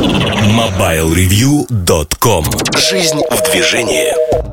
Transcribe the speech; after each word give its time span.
MobileReview.com 0.00 2.44
Жизнь 2.78 3.20
в 3.30 3.42
движении. 3.50 4.06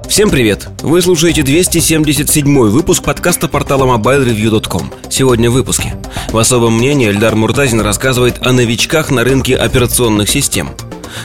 Всем 0.09 0.29
привет! 0.29 0.67
Вы 0.81 1.01
слушаете 1.01 1.41
277 1.41 2.69
выпуск 2.69 3.01
подкаста 3.01 3.47
портала 3.47 3.85
MobileReview.com 3.95 4.91
Сегодня 5.09 5.49
в 5.49 5.53
выпуске. 5.53 5.95
В 6.31 6.37
особом 6.37 6.77
мнении 6.77 7.09
Эльдар 7.09 7.37
Муртазин 7.37 7.79
рассказывает 7.79 8.45
о 8.45 8.51
новичках 8.51 9.09
на 9.09 9.23
рынке 9.23 9.55
операционных 9.55 10.27
систем. 10.29 10.71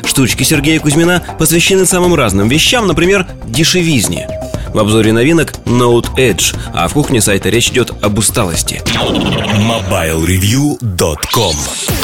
Штучки 0.05 0.45
Сергея 0.45 0.79
Кузьмина 0.79 1.25
посвящены 1.41 1.85
самым 1.85 2.15
разным 2.15 2.47
вещам, 2.49 2.87
например, 2.87 3.27
дешевизне. 3.47 4.29
В 4.73 4.79
обзоре 4.79 5.13
новинок 5.13 5.53
Note 5.65 6.15
Edge, 6.17 6.57
а 6.73 6.87
в 6.87 6.93
кухне 6.93 7.21
сайта 7.21 7.49
речь 7.49 7.71
идет 7.71 7.91
об 8.03 8.19
усталости. 8.19 8.81
MobileReview.com 8.87 11.57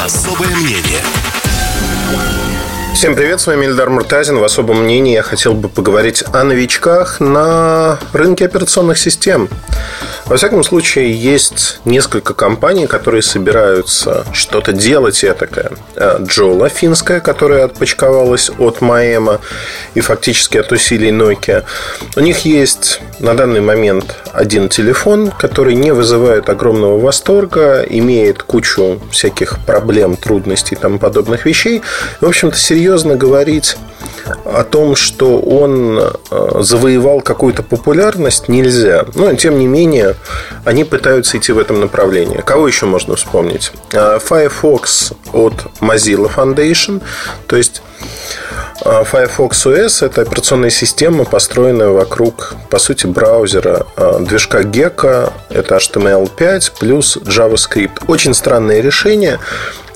Особое 0.05 0.57
мнение 0.57 1.01
Всем 2.95 3.15
привет, 3.15 3.41
с 3.41 3.47
вами 3.47 3.67
Ильдар 3.67 3.91
Муртазин. 3.91 4.39
В 4.39 4.45
особом 4.45 4.83
мнении 4.83 5.15
я 5.15 5.23
хотел 5.23 5.55
бы 5.55 5.69
поговорить 5.69 6.25
о 6.33 6.43
новичках 6.43 7.21
на 7.21 7.99
рынке 8.13 8.47
операционных 8.47 8.99
систем. 8.99 9.49
Во 10.27 10.37
всяком 10.37 10.63
случае, 10.63 11.15
есть 11.15 11.81
несколько 11.85 12.35
компаний, 12.35 12.87
которые 12.87 13.23
собираются 13.23 14.27
что-то 14.33 14.73
делать 14.73 15.25
этакое. 15.25 15.73
Э, 15.95 16.19
Джола, 16.21 16.69
финская, 16.69 17.21
которая 17.21 17.65
отпочковалась 17.65 18.51
от 18.59 18.81
Маэма 18.81 19.41
и 19.95 20.01
фактически 20.01 20.59
от 20.59 20.71
усилий 20.73 21.11
Nokia. 21.11 21.65
У 22.17 22.21
них 22.21 22.45
есть 22.45 23.01
на 23.21 23.35
данный 23.35 23.61
момент 23.61 24.17
один 24.39 24.69
телефон, 24.69 25.33
который 25.37 25.75
не 25.75 25.93
вызывает 25.93 26.49
огромного 26.49 26.99
восторга, 26.99 27.83
имеет 27.83 28.45
кучу 28.45 29.01
всяких 29.11 29.59
проблем, 29.67 30.17
трудностей 30.17 30.77
и 30.77 30.79
тому 30.79 31.01
подобных 31.01 31.45
вещей. 31.45 31.83
В 32.21 32.27
общем-то, 32.27 32.57
серьезно 32.57 33.17
говорить 33.17 33.77
о 34.45 34.63
том, 34.63 34.95
что 34.95 35.41
он 35.41 35.99
э, 35.99 36.61
завоевал 36.61 37.21
какую-то 37.21 37.65
популярность, 37.65 38.49
нельзя. 38.49 39.07
Но, 39.15 39.35
тем 39.35 39.59
не 39.59 39.67
менее, 39.67 40.15
они 40.65 40.85
пытаются 40.85 41.39
идти 41.39 41.51
в 41.51 41.59
этом 41.59 41.81
направлении. 41.81 42.41
Кого 42.45 42.69
еще 42.69 42.87
можно 42.87 43.17
вспомнить? 43.17 43.73
Э, 43.93 44.21
Firefox 44.25 45.15
от 45.33 45.55
Mozilla 45.81 46.31
Foundation. 46.33 47.03
То 47.49 47.57
есть 47.57 47.83
Firefox 48.81 49.67
OS– 49.67 50.07
это 50.07 50.23
операционная 50.23 50.71
система, 50.71 51.25
построенная 51.25 51.89
вокруг, 51.89 52.55
по 52.71 52.79
сути, 52.79 53.07
браузера 53.07 53.87
движка 54.21 54.63
Gecko. 54.63 55.33
Это 55.51 55.77
HTML5 55.77 56.73
плюс 56.79 57.17
JavaScript. 57.17 58.05
Очень 58.07 58.35
странное 58.35 58.81
решение. 58.81 59.41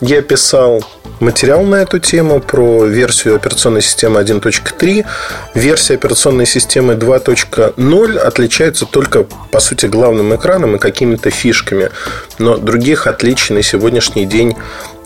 Я 0.01 0.21
писал 0.21 0.85
материал 1.21 1.63
на 1.63 1.77
эту 1.77 2.01
тему 2.01 2.41
про 2.41 2.85
версию 2.85 3.37
операционной 3.37 3.83
системы 3.83 4.21
1.3. 4.21 5.07
Версия 5.55 5.95
операционной 5.95 6.47
системы 6.47 6.95
2.0 6.95 8.19
отличается 8.19 8.85
только, 8.87 9.25
по 9.53 9.61
сути, 9.61 9.87
главным 9.87 10.35
экраном 10.35 10.75
и 10.77 10.79
какими-то 10.81 11.31
фишками. 11.31 11.91
Но 12.39 12.57
других 12.57 13.07
отличий 13.07 13.55
на 13.55 13.63
сегодняшний 13.63 14.27
день 14.27 14.57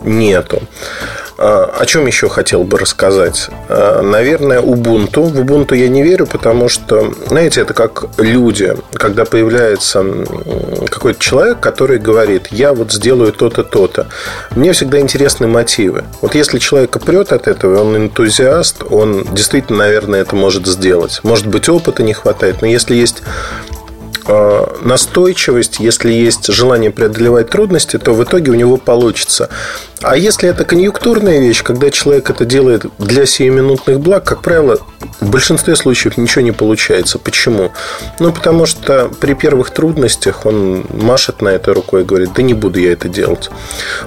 нету. 0.01 0.63
А, 1.37 1.65
о 1.79 1.85
чем 1.85 2.07
еще 2.07 2.29
хотел 2.29 2.63
бы 2.63 2.77
рассказать? 2.77 3.49
А, 3.69 4.01
наверное, 4.01 4.59
Ubuntu. 4.59 5.23
В 5.23 5.39
Ubuntu 5.39 5.75
я 5.75 5.87
не 5.87 6.03
верю, 6.03 6.25
потому 6.25 6.67
что, 6.69 7.13
знаете, 7.27 7.61
это 7.61 7.73
как 7.73 8.05
люди. 8.17 8.75
Когда 8.93 9.25
появляется 9.25 10.03
какой-то 10.89 11.19
человек, 11.19 11.59
который 11.59 11.99
говорит, 11.99 12.47
я 12.51 12.73
вот 12.73 12.91
сделаю 12.91 13.31
то-то, 13.33 13.63
то-то. 13.63 14.07
Мне 14.55 14.71
всегда 14.71 14.99
интересны 14.99 15.47
мотивы. 15.47 16.05
Вот 16.21 16.33
если 16.33 16.57
человека 16.57 16.99
прет 16.99 17.31
от 17.31 17.47
этого, 17.47 17.81
он 17.81 17.95
энтузиаст, 17.95 18.83
он 18.89 19.23
действительно, 19.33 19.79
наверное, 19.79 20.21
это 20.21 20.35
может 20.35 20.65
сделать. 20.65 21.19
Может 21.23 21.47
быть, 21.47 21.69
опыта 21.69 22.01
не 22.03 22.13
хватает, 22.13 22.61
но 22.61 22.67
если 22.67 22.95
есть 22.95 23.21
настойчивость, 24.81 25.79
если 25.79 26.11
есть 26.11 26.47
желание 26.47 26.91
преодолевать 26.91 27.49
трудности, 27.49 27.97
то 27.97 28.13
в 28.13 28.23
итоге 28.23 28.51
у 28.51 28.55
него 28.55 28.77
получится. 28.77 29.49
А 30.01 30.15
если 30.15 30.49
это 30.49 30.65
конъюнктурная 30.65 31.39
вещь, 31.39 31.63
когда 31.63 31.89
человек 31.89 32.29
это 32.29 32.45
делает 32.45 32.85
для 32.99 33.25
сиюминутных 33.25 33.99
благ, 33.99 34.23
как 34.23 34.41
правило, 34.41 34.79
в 35.19 35.29
большинстве 35.29 35.75
случаев 35.75 36.17
ничего 36.17 36.43
не 36.43 36.51
получается. 36.51 37.19
Почему? 37.19 37.71
Ну, 38.19 38.31
потому 38.31 38.65
что 38.65 39.09
при 39.19 39.33
первых 39.33 39.71
трудностях 39.71 40.45
он 40.45 40.85
машет 40.91 41.41
на 41.41 41.49
это 41.49 41.73
рукой 41.73 42.01
и 42.01 42.05
говорит, 42.05 42.33
да 42.33 42.41
не 42.41 42.53
буду 42.53 42.79
я 42.79 42.93
это 42.93 43.07
делать. 43.07 43.49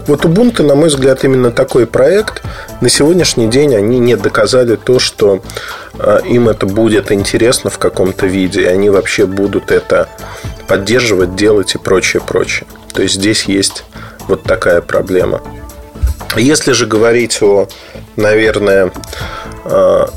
Вот 0.06 0.24
Ubuntu, 0.24 0.62
на 0.62 0.74
мой 0.74 0.88
взгляд, 0.88 1.24
именно 1.24 1.50
такой 1.50 1.86
проект. 1.86 2.42
На 2.80 2.88
сегодняшний 2.88 3.48
день 3.48 3.74
они 3.74 3.98
не 3.98 4.16
доказали 4.16 4.76
то, 4.76 4.98
что 4.98 5.42
э, 5.98 6.20
им 6.26 6.48
это 6.48 6.66
будет 6.66 7.12
интересно 7.12 7.70
в 7.70 7.78
каком-то 7.78 8.26
виде, 8.26 8.62
и 8.62 8.66
они 8.66 8.90
вообще 8.90 9.26
будут 9.26 9.70
это 9.70 10.08
поддерживать, 10.66 11.36
делать 11.36 11.74
и 11.74 11.78
прочее, 11.78 12.22
прочее. 12.24 12.66
То 12.92 13.02
есть 13.02 13.14
здесь 13.14 13.44
есть 13.44 13.84
вот 14.28 14.42
такая 14.42 14.80
проблема. 14.80 15.40
Если 16.36 16.72
же 16.72 16.86
говорить 16.86 17.42
о, 17.42 17.68
наверное, 18.16 18.92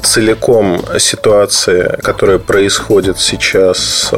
целиком 0.02 0.81
ситуации, 1.00 2.00
которая 2.02 2.40
происходит 2.40 3.20
сейчас 3.20 4.12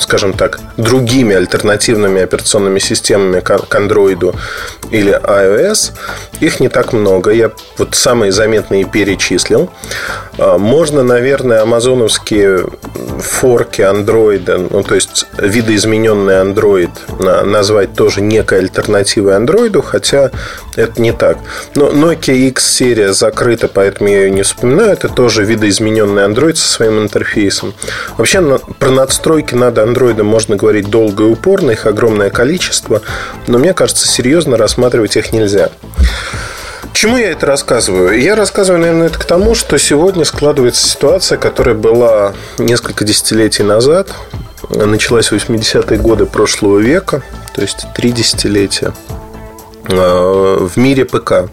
скажем 0.00 0.32
так, 0.32 0.60
другими 0.76 1.34
альтернативными 1.34 2.22
операционными 2.22 2.78
системами 2.78 3.40
к 3.40 3.50
Android 3.50 4.34
или 4.90 5.12
iOS, 5.12 5.92
их 6.40 6.60
не 6.60 6.68
так 6.68 6.92
много. 6.92 7.30
Я 7.30 7.50
вот 7.76 7.94
самые 7.94 8.32
заметные 8.32 8.84
перечислил. 8.84 9.70
А, 10.38 10.58
можно, 10.58 11.02
наверное, 11.02 11.62
амазоновские 11.62 12.66
форки 13.20 13.82
Android, 13.82 14.68
ну, 14.70 14.82
то 14.82 14.94
есть 14.94 15.26
видоизмененный 15.38 16.34
Android, 16.34 16.90
назвать 17.44 17.94
тоже 17.94 18.20
некой 18.20 18.60
альтернативой 18.60 19.34
Android, 19.34 19.82
хотя 19.82 20.30
это 20.76 21.00
не 21.00 21.12
так. 21.12 21.38
Но 21.74 21.90
Nokia 21.90 22.34
X 22.34 22.64
серия 22.64 23.12
закрыта, 23.12 23.68
поэтому 23.68 24.08
я 24.08 24.22
ее 24.22 24.30
не 24.30 24.42
вспоминаю. 24.42 24.92
Это 24.92 25.08
тоже 25.08 25.44
видоизмененный 25.44 26.22
Android 26.22 26.54
со 26.54 26.68
своим 26.68 27.02
интерфейсом. 27.02 27.74
Вообще 28.16 28.58
про 28.78 28.90
надстройки 28.90 29.54
над 29.54 29.78
Android 29.88 30.22
можно 30.22 30.56
говорить 30.56 30.88
долго 30.90 31.24
и 31.24 31.26
упорно, 31.26 31.72
их 31.72 31.86
огромное 31.86 32.30
количество, 32.30 33.02
но 33.46 33.58
мне 33.58 33.74
кажется, 33.74 34.06
серьезно 34.06 34.56
рассматривать 34.56 35.16
их 35.16 35.32
нельзя. 35.32 35.70
Чему 36.92 37.16
я 37.16 37.30
это 37.30 37.46
рассказываю? 37.46 38.20
Я 38.20 38.34
рассказываю, 38.34 38.80
наверное, 38.80 39.06
это 39.06 39.18
к 39.18 39.24
тому, 39.24 39.54
что 39.54 39.78
сегодня 39.78 40.24
складывается 40.24 40.86
ситуация, 40.88 41.38
которая 41.38 41.74
была 41.76 42.34
несколько 42.58 43.04
десятилетий 43.04 43.62
назад, 43.62 44.08
началась 44.68 45.30
в 45.30 45.34
80-е 45.34 45.98
годы 45.98 46.26
прошлого 46.26 46.78
века, 46.78 47.22
то 47.54 47.62
есть 47.62 47.86
три 47.94 48.10
десятилетия 48.12 48.92
а, 49.88 50.66
в 50.66 50.76
мире 50.76 51.04
ПК. 51.04 51.50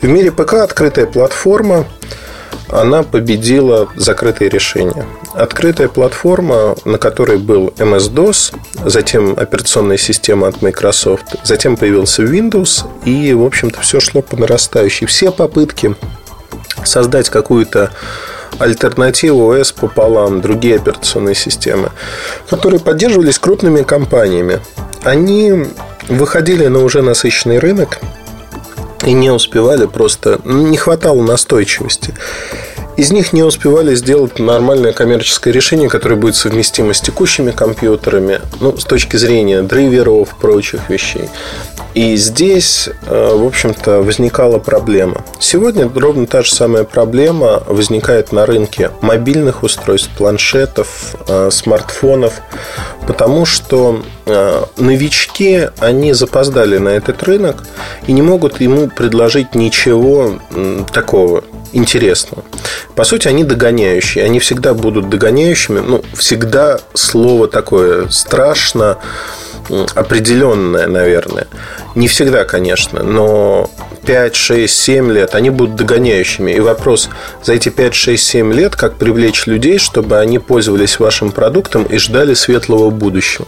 В 0.00 0.08
мире 0.08 0.32
ПК 0.32 0.54
открытая 0.54 1.06
платформа, 1.06 1.86
она 2.68 3.02
победила 3.02 3.88
закрытые 3.96 4.50
решения. 4.50 5.06
Открытая 5.34 5.88
платформа, 5.88 6.76
на 6.84 6.98
которой 6.98 7.38
был 7.38 7.72
MS-DOS, 7.76 8.54
затем 8.84 9.34
операционная 9.36 9.96
система 9.96 10.48
от 10.48 10.62
Microsoft, 10.62 11.36
затем 11.44 11.76
появился 11.76 12.22
Windows, 12.22 12.84
и, 13.04 13.32
в 13.34 13.44
общем-то, 13.44 13.80
все 13.80 14.00
шло 14.00 14.22
по 14.22 14.36
нарастающей. 14.36 15.06
Все 15.06 15.30
попытки 15.30 15.94
создать 16.84 17.30
какую-то 17.30 17.92
альтернативу 18.58 19.52
ОС 19.52 19.72
пополам, 19.72 20.40
другие 20.40 20.76
операционные 20.76 21.34
системы, 21.34 21.90
которые 22.48 22.80
поддерживались 22.80 23.38
крупными 23.38 23.82
компаниями, 23.82 24.60
они 25.02 25.66
выходили 26.08 26.66
на 26.66 26.82
уже 26.82 27.02
насыщенный 27.02 27.58
рынок– 27.58 27.98
и 29.06 29.12
не 29.12 29.30
успевали 29.30 29.86
просто, 29.86 30.40
не 30.44 30.76
хватало 30.76 31.22
настойчивости. 31.22 32.12
Из 32.96 33.12
них 33.12 33.32
не 33.32 33.42
успевали 33.42 33.94
сделать 33.94 34.38
нормальное 34.38 34.92
коммерческое 34.92 35.52
решение, 35.52 35.88
которое 35.88 36.16
будет 36.16 36.34
совместимо 36.34 36.92
с 36.92 37.00
текущими 37.00 37.50
компьютерами, 37.50 38.40
ну, 38.60 38.76
с 38.76 38.84
точки 38.84 39.16
зрения 39.16 39.62
драйверов, 39.62 40.34
прочих 40.40 40.88
вещей. 40.88 41.28
И 41.96 42.14
здесь, 42.16 42.90
э, 43.06 43.34
в 43.34 43.42
общем-то, 43.46 44.02
возникала 44.02 44.58
проблема. 44.58 45.24
Сегодня 45.40 45.90
ровно 45.94 46.26
та 46.26 46.42
же 46.42 46.52
самая 46.52 46.84
проблема 46.84 47.62
возникает 47.66 48.32
на 48.32 48.44
рынке 48.44 48.90
мобильных 49.00 49.62
устройств, 49.62 50.10
планшетов, 50.10 51.16
э, 51.26 51.48
смартфонов, 51.50 52.42
потому 53.06 53.46
что 53.46 54.02
э, 54.26 54.64
новички, 54.76 55.70
они 55.78 56.12
запоздали 56.12 56.76
на 56.76 56.90
этот 56.90 57.22
рынок 57.22 57.64
и 58.06 58.12
не 58.12 58.20
могут 58.20 58.60
ему 58.60 58.88
предложить 58.88 59.54
ничего 59.54 60.38
такого 60.92 61.44
интересного. 61.72 62.44
По 62.94 63.04
сути, 63.04 63.26
они 63.28 63.42
догоняющие. 63.42 64.22
Они 64.22 64.38
всегда 64.38 64.74
будут 64.74 65.08
догоняющими. 65.08 65.80
Ну, 65.80 66.02
всегда 66.14 66.78
слово 66.92 67.48
такое 67.48 68.10
страшно 68.10 68.98
определенное, 69.94 70.86
наверное. 70.86 71.46
Не 71.94 72.08
всегда, 72.08 72.44
конечно, 72.44 73.02
но 73.02 73.70
5, 74.04 74.34
6, 74.34 74.74
7 74.74 75.12
лет, 75.12 75.34
они 75.34 75.50
будут 75.50 75.76
догоняющими. 75.76 76.52
И 76.52 76.60
вопрос, 76.60 77.08
за 77.42 77.54
эти 77.54 77.68
5, 77.68 77.94
6, 77.94 78.22
7 78.22 78.52
лет, 78.52 78.76
как 78.76 78.96
привлечь 78.96 79.46
людей, 79.46 79.78
чтобы 79.78 80.18
они 80.18 80.38
пользовались 80.38 80.98
вашим 80.98 81.32
продуктом 81.32 81.84
и 81.84 81.98
ждали 81.98 82.34
светлого 82.34 82.90
будущего. 82.90 83.46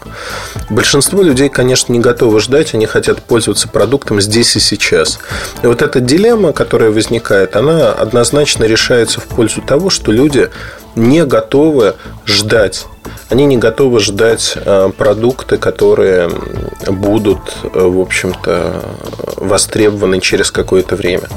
Большинство 0.71 1.23
людей, 1.23 1.49
конечно, 1.49 1.93
не 1.93 2.01
готовы 2.01 2.41
ждать, 2.41 2.75
они 2.75 2.87
хотят 2.87 3.23
пользоваться 3.23 3.69
продуктом 3.69 4.21
здесь 4.21 4.57
и 4.57 4.61
сейчас. 4.61 5.19
И 5.63 5.67
вот 5.67 5.83
эта 5.83 6.01
дилемма, 6.01 6.53
которая 6.53 6.91
возникает, 6.91 7.55
она 7.55 7.93
однозначно 7.93 8.65
решается 8.65 9.21
в 9.21 9.25
пользу 9.25 9.63
того, 9.63 9.91
что 9.91 10.11
люди 10.11 10.51
не 10.97 11.25
готовы 11.25 11.95
ждать. 12.27 12.87
Они 13.29 13.45
не 13.45 13.59
готовы 13.59 14.01
ждать 14.01 14.55
э, 14.57 14.91
продукты, 14.97 15.59
которые 15.59 16.31
будут, 16.87 17.41
э, 17.63 17.69
в 17.73 18.01
общем-то, 18.01 18.83
востребованы 19.37 20.21
через 20.21 20.51
какое-то 20.51 20.97
время. 20.97 21.29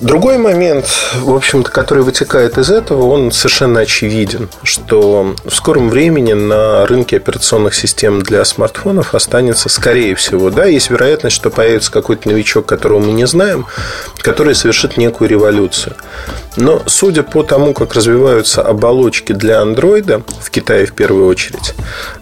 Другой 0.00 0.38
момент, 0.38 0.86
в 1.20 1.34
общем-то, 1.34 1.70
который 1.70 2.02
вытекает 2.02 2.56
из 2.56 2.70
этого, 2.70 3.04
он 3.04 3.30
совершенно 3.32 3.80
очевиден, 3.80 4.48
что 4.62 5.34
в 5.44 5.54
скором 5.54 5.90
времени 5.90 6.32
на 6.32 6.86
рынке 6.86 7.18
операционных 7.18 7.74
систем 7.74 8.22
для 8.22 8.42
смартфонов 8.46 9.14
останется, 9.14 9.68
скорее 9.68 10.14
всего, 10.14 10.48
да, 10.48 10.64
есть 10.64 10.88
вероятность, 10.88 11.36
что 11.36 11.50
появится 11.50 11.92
какой-то 11.92 12.30
новичок, 12.30 12.64
которого 12.64 13.00
мы 13.00 13.12
не 13.12 13.26
знаем, 13.26 13.66
который 14.20 14.54
совершит 14.54 14.96
некую 14.96 15.28
революцию. 15.28 15.94
Но 16.56 16.82
судя 16.86 17.22
по 17.22 17.42
тому, 17.42 17.74
как 17.74 17.92
развиваются 17.92 18.62
оболочки 18.62 19.34
для 19.34 19.60
андроида, 19.60 20.22
в 20.40 20.50
Китае 20.50 20.86
в 20.86 20.94
первую 20.94 21.26
очередь, 21.26 21.74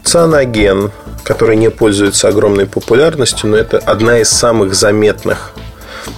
Cyanogen, 0.02 0.90
который 1.22 1.54
не 1.54 1.70
пользуется 1.70 2.26
огромной 2.26 2.66
популярностью, 2.66 3.48
но 3.48 3.56
это 3.56 3.78
одна 3.78 4.18
из 4.18 4.30
самых 4.30 4.74
заметных 4.74 5.52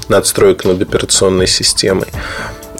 надстроек 0.08 0.64
над 0.64 0.82
операционной 0.82 1.46
системой, 1.46 2.08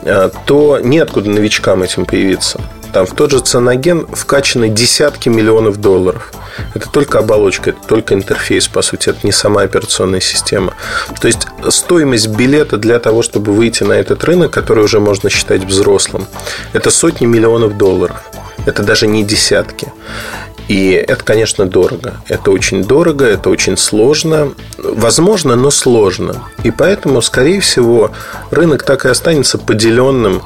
а, 0.03 0.31
то 0.47 0.79
неоткуда 0.79 1.31
новичкам 1.31 1.83
этим 1.83 2.07
появиться. 2.07 2.61
Там 2.93 3.07
в 3.07 3.15
тот 3.15 3.31
же 3.31 3.39
ценоген 3.41 4.07
вкачаны 4.07 4.69
десятки 4.69 5.29
миллионов 5.29 5.77
долларов. 5.77 6.33
Это 6.75 6.89
только 6.91 7.19
оболочка, 7.21 7.71
это 7.71 7.81
только 7.87 8.15
интерфейс, 8.15 8.67
по 8.67 8.83
сути, 8.83 9.11
это 9.11 9.21
не 9.23 9.33
сама 9.33 9.63
операционная 9.63 10.21
система. 10.21 10.75
То 11.21 11.29
есть 11.29 11.47
стоимость 11.69 12.29
билета 12.29 12.77
для 12.77 12.99
того, 12.99 13.23
чтобы 13.23 13.53
выйти 13.53 13.85
на 13.85 13.93
этот 13.93 14.25
рынок, 14.25 14.51
который 14.51 14.83
уже 14.85 14.99
можно 14.99 15.31
считать 15.31 15.65
взрослым, 15.65 16.27
это 16.73 16.91
сотни 16.91 17.27
миллионов 17.27 17.79
долларов. 17.79 18.17
Это 18.67 18.83
даже 18.83 19.07
не 19.07 19.23
десятки. 19.25 19.93
И 20.71 20.91
это, 20.93 21.25
конечно, 21.25 21.67
дорого. 21.67 22.23
Это 22.29 22.53
очень 22.53 22.85
дорого, 22.85 23.25
это 23.25 23.51
очень 23.51 23.77
сложно. 23.77 24.53
Возможно, 24.79 25.57
но 25.57 25.73
сложно. 25.73 26.45
И 26.63 26.71
поэтому, 26.71 27.23
скорее 27.23 27.59
всего, 27.59 28.13
рынок 28.53 28.85
так 28.85 29.05
и 29.05 29.09
останется 29.09 29.59
поделенным 29.59 30.43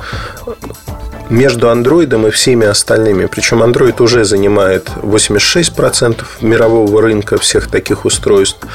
между 1.28 1.68
андроидом 1.68 2.26
и 2.26 2.30
всеми 2.30 2.66
остальными. 2.66 3.26
Причем 3.26 3.62
Android 3.62 4.02
уже 4.02 4.24
занимает 4.24 4.88
86% 5.02 6.24
мирового 6.40 7.02
рынка 7.02 7.36
всех 7.36 7.68
таких 7.68 8.06
устройств. 8.06 8.66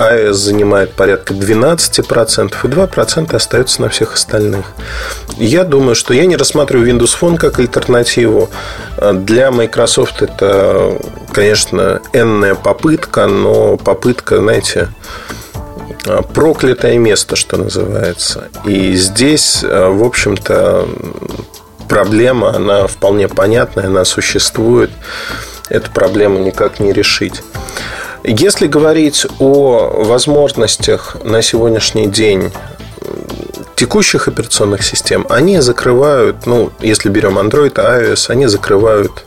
iOS 0.00 0.32
занимает 0.32 0.92
порядка 0.94 1.34
12%, 1.34 2.54
и 2.62 2.66
2% 2.66 3.36
остается 3.36 3.82
на 3.82 3.88
всех 3.90 4.14
остальных. 4.14 4.64
Я 5.36 5.64
думаю, 5.64 5.94
что 5.94 6.14
я 6.14 6.24
не 6.26 6.36
рассматриваю 6.36 6.88
Windows 6.90 7.16
Phone 7.20 7.36
как 7.36 7.58
альтернативу. 7.58 8.48
Для 8.98 9.50
Microsoft 9.50 10.22
это, 10.22 10.98
конечно, 11.32 12.00
энная 12.12 12.54
попытка, 12.54 13.26
но 13.26 13.76
попытка, 13.76 14.38
знаете, 14.38 14.88
проклятое 16.32 16.96
место, 16.96 17.36
что 17.36 17.58
называется. 17.58 18.48
И 18.64 18.94
здесь, 18.94 19.62
в 19.62 20.02
общем-то, 20.02 20.88
проблема, 21.88 22.56
она 22.56 22.86
вполне 22.86 23.28
понятная, 23.28 23.86
она 23.86 24.04
существует. 24.04 24.90
Эту 25.68 25.90
проблему 25.90 26.38
никак 26.38 26.80
не 26.80 26.92
решить. 26.92 27.42
Если 28.22 28.66
говорить 28.66 29.26
о 29.38 30.04
возможностях 30.04 31.16
на 31.24 31.40
сегодняшний 31.40 32.06
день 32.06 32.52
текущих 33.76 34.28
операционных 34.28 34.82
систем, 34.82 35.24
они 35.30 35.60
закрывают, 35.60 36.44
ну, 36.44 36.70
если 36.80 37.08
берем 37.08 37.38
Android, 37.38 37.72
iOS, 37.72 38.26
они 38.28 38.46
закрывают 38.46 39.24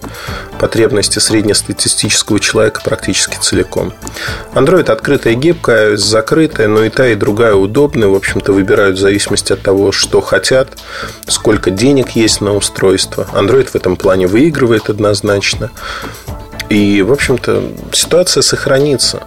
потребности 0.60 1.18
среднестатистического 1.18 2.40
человека 2.40 2.82
практически 2.86 3.36
целиком. 3.38 3.94
Android 4.54 4.92
открытая 4.92 5.34
и 5.34 5.38
гибкая, 5.38 5.94
iOS 5.94 5.98
закрытая, 5.98 6.68
но 6.68 6.84
и 6.84 6.90
та, 6.90 7.08
и 7.08 7.16
другая 7.16 7.56
удобная. 7.56 8.10
В 8.10 8.16
общем-то, 8.16 8.54
выбирают 8.54 8.98
в 8.98 9.02
зависимости 9.02 9.54
от 9.54 9.64
того, 9.64 9.92
что 9.92 10.22
хотят, 10.22 10.70
сколько 11.28 11.72
денег 11.72 12.12
есть 12.12 12.40
на 12.40 12.54
устройство. 12.54 13.28
Android 13.34 13.72
в 13.72 13.76
этом 13.76 13.96
плане 13.96 14.28
выигрывает 14.28 14.88
однозначно. 14.88 15.72
И, 16.74 17.04
в 17.04 17.12
общем-то, 17.12 17.70
ситуация 17.92 18.42
сохранится. 18.42 19.22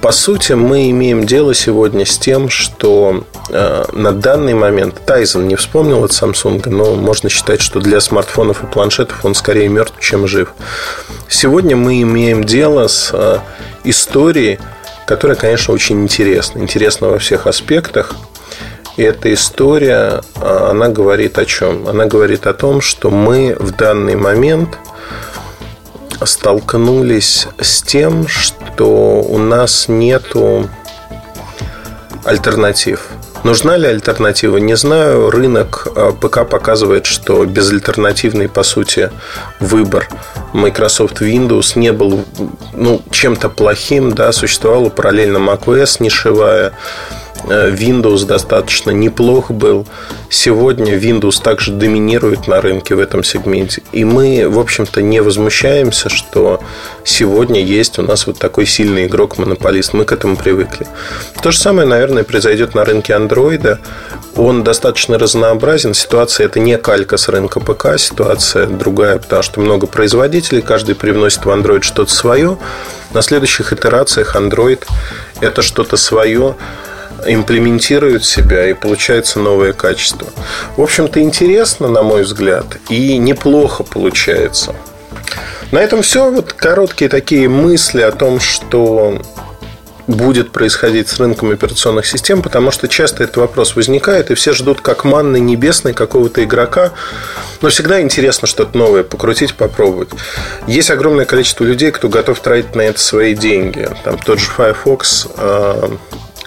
По 0.00 0.12
сути, 0.12 0.52
мы 0.52 0.88
имеем 0.88 1.26
дело 1.26 1.52
сегодня 1.52 2.06
с 2.06 2.16
тем, 2.16 2.48
что 2.48 3.24
э, 3.50 3.84
на 3.92 4.12
данный 4.12 4.54
момент 4.54 4.94
Тайзен 5.04 5.46
не 5.46 5.56
вспомнил 5.56 6.02
от 6.02 6.12
Samsung, 6.12 6.66
но 6.70 6.94
можно 6.94 7.28
считать, 7.28 7.60
что 7.60 7.80
для 7.80 8.00
смартфонов 8.00 8.64
и 8.64 8.66
планшетов 8.66 9.26
он 9.26 9.34
скорее 9.34 9.68
мертв, 9.68 10.00
чем 10.00 10.26
жив. 10.26 10.54
Сегодня 11.28 11.76
мы 11.76 12.00
имеем 12.00 12.44
дело 12.44 12.88
с 12.88 13.10
э, 13.12 13.40
историей, 13.84 14.58
которая, 15.06 15.36
конечно, 15.36 15.74
очень 15.74 16.02
интересна. 16.02 16.60
Интересна 16.60 17.08
во 17.08 17.18
всех 17.18 17.46
аспектах. 17.46 18.14
И 18.96 19.02
эта 19.02 19.30
история, 19.34 20.22
э, 20.36 20.68
она 20.70 20.88
говорит 20.88 21.36
о 21.36 21.44
чем? 21.44 21.86
Она 21.86 22.06
говорит 22.06 22.46
о 22.46 22.54
том, 22.54 22.80
что 22.80 23.10
мы 23.10 23.54
в 23.60 23.72
данный 23.72 24.16
момент– 24.16 24.78
столкнулись 26.24 27.48
с 27.58 27.82
тем, 27.82 28.28
что 28.28 29.20
у 29.20 29.38
нас 29.38 29.86
нету 29.88 30.68
альтернатив. 32.24 33.08
Нужна 33.42 33.78
ли 33.78 33.86
альтернатива? 33.86 34.58
Не 34.58 34.76
знаю. 34.76 35.30
Рынок 35.30 35.88
а, 35.96 36.12
ПК 36.12 36.46
показывает, 36.48 37.06
что 37.06 37.44
безальтернативный, 37.46 38.48
по 38.48 38.62
сути, 38.62 39.10
выбор 39.60 40.08
Microsoft 40.52 41.22
Windows 41.22 41.78
не 41.78 41.92
был 41.92 42.24
ну, 42.74 43.00
чем-то 43.10 43.48
плохим. 43.48 44.12
Да? 44.12 44.32
Существовала 44.32 44.90
параллельно 44.90 45.38
macOS 45.38 45.96
нишевая. 46.00 46.68
Э, 46.68 47.19
Windows 47.44 48.26
достаточно 48.26 48.90
неплох 48.90 49.50
был. 49.50 49.86
Сегодня 50.28 50.96
Windows 50.96 51.42
также 51.42 51.72
доминирует 51.72 52.46
на 52.46 52.60
рынке 52.60 52.94
в 52.94 53.00
этом 53.00 53.24
сегменте. 53.24 53.82
И 53.92 54.04
мы, 54.04 54.48
в 54.48 54.58
общем-то, 54.58 55.02
не 55.02 55.20
возмущаемся, 55.20 56.08
что 56.08 56.60
сегодня 57.04 57.62
есть 57.62 57.98
у 57.98 58.02
нас 58.02 58.26
вот 58.26 58.38
такой 58.38 58.66
сильный 58.66 59.06
игрок-монополист. 59.06 59.92
Мы 59.92 60.04
к 60.04 60.12
этому 60.12 60.36
привыкли. 60.36 60.86
То 61.42 61.50
же 61.50 61.58
самое, 61.58 61.88
наверное, 61.88 62.24
произойдет 62.24 62.74
на 62.74 62.84
рынке 62.84 63.14
Android. 63.14 63.78
Он 64.36 64.62
достаточно 64.62 65.18
разнообразен. 65.18 65.94
Ситуация 65.94 66.46
это 66.46 66.60
не 66.60 66.78
калька 66.78 67.16
с 67.16 67.28
рынка 67.28 67.58
ПК, 67.60 67.98
ситуация 67.98 68.66
другая, 68.66 69.18
потому 69.18 69.42
что 69.42 69.60
много 69.60 69.86
производителей, 69.86 70.62
каждый 70.62 70.94
привносит 70.94 71.44
в 71.44 71.50
Android 71.50 71.82
что-то 71.82 72.12
свое. 72.12 72.58
На 73.12 73.22
следующих 73.22 73.72
итерациях 73.72 74.36
Android 74.36 74.84
это 75.40 75.62
что-то 75.62 75.96
свое 75.96 76.54
имплементируют 77.26 78.24
себя 78.24 78.68
и 78.68 78.74
получается 78.74 79.40
новое 79.40 79.72
качество. 79.72 80.26
В 80.76 80.82
общем-то, 80.82 81.20
интересно, 81.20 81.88
на 81.88 82.02
мой 82.02 82.22
взгляд, 82.22 82.78
и 82.88 83.18
неплохо 83.18 83.82
получается. 83.82 84.74
На 85.72 85.78
этом 85.78 86.02
все. 86.02 86.30
Вот 86.30 86.52
короткие 86.52 87.08
такие 87.08 87.48
мысли 87.48 88.00
о 88.00 88.10
том, 88.10 88.40
что 88.40 89.20
будет 90.10 90.50
происходить 90.50 91.08
с 91.08 91.18
рынком 91.18 91.50
операционных 91.52 92.06
систем, 92.06 92.42
потому 92.42 92.70
что 92.70 92.88
часто 92.88 93.24
этот 93.24 93.36
вопрос 93.36 93.76
возникает, 93.76 94.30
и 94.30 94.34
все 94.34 94.52
ждут 94.52 94.80
как 94.80 95.04
манны 95.04 95.38
небесной 95.38 95.92
какого-то 95.92 96.44
игрока. 96.44 96.92
Но 97.60 97.68
всегда 97.68 98.00
интересно 98.00 98.48
что-то 98.48 98.76
новое 98.76 99.02
покрутить, 99.02 99.54
попробовать. 99.54 100.10
Есть 100.66 100.90
огромное 100.90 101.24
количество 101.24 101.64
людей, 101.64 101.90
кто 101.92 102.08
готов 102.08 102.40
тратить 102.40 102.74
на 102.74 102.82
это 102.82 102.98
свои 103.00 103.34
деньги. 103.34 103.88
Там 104.04 104.18
тот 104.18 104.38
же 104.38 104.46
Firefox 104.50 105.28
а, 105.36 105.96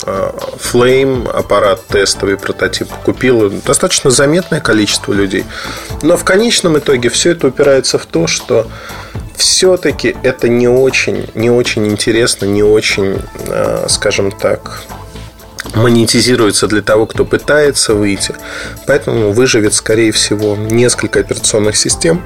Flame, 0.06 1.30
аппарат 1.30 1.86
тестовый 1.88 2.38
прототип, 2.38 2.90
купило 3.06 3.50
достаточно 3.50 4.10
заметное 4.12 4.60
количество 4.60 5.14
людей. 5.14 5.46
Но 6.02 6.18
в 6.18 6.24
конечном 6.24 6.78
итоге 6.78 7.10
все 7.10 7.32
это 7.32 7.48
упирается 7.48 7.98
в 7.98 8.06
то, 8.06 8.28
что 8.28 8.68
все-таки 9.36 10.16
это 10.24 10.50
не 10.50 10.68
очень, 10.68 11.30
не 11.36 11.50
очень 11.50 11.88
интересно, 11.88 12.46
не 12.46 12.64
очень, 12.64 13.20
а, 13.48 13.88
скажем 13.90 14.32
так, 14.32 14.84
монетизируется 15.76 16.68
для 16.68 16.82
того, 16.82 17.06
кто 17.06 17.26
пытается 17.26 17.94
выйти. 17.94 18.36
Поэтому 18.86 19.32
выживет, 19.32 19.74
скорее 19.74 20.12
всего, 20.12 20.56
несколько 20.56 21.20
операционных 21.20 21.76
систем, 21.78 22.24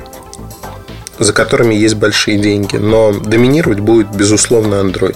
за 1.19 1.33
которыми 1.33 1.73
есть 1.73 1.95
большие 1.95 2.37
деньги. 2.37 2.75
Но 2.77 3.13
доминировать 3.13 3.79
будет, 3.79 4.09
безусловно, 4.09 4.75
Android. 4.75 5.15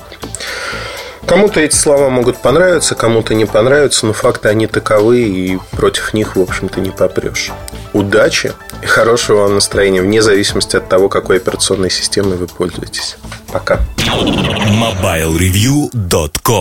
Кому-то 1.25 1.59
эти 1.59 1.75
слова 1.75 2.09
могут 2.09 2.37
понравиться, 2.37 2.95
кому-то 2.95 3.33
не 3.33 3.45
понравятся, 3.45 4.05
но 4.05 4.13
факты 4.13 4.49
они 4.49 4.67
таковы, 4.67 5.21
и 5.21 5.59
против 5.71 6.13
них, 6.13 6.35
в 6.35 6.41
общем-то, 6.41 6.81
не 6.81 6.89
попрешь. 6.89 7.51
Удачи 7.93 8.53
и 8.81 8.85
хорошего 8.85 9.43
вам 9.43 9.55
настроения, 9.55 10.01
вне 10.01 10.21
зависимости 10.21 10.75
от 10.75 10.89
того, 10.89 11.07
какой 11.09 11.37
операционной 11.37 11.89
системой 11.89 12.37
вы 12.37 12.47
пользуетесь. 12.47 13.17
Пока. 13.51 13.79
MobileReview.com 13.97 16.41